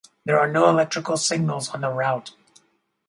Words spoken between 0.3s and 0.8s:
are no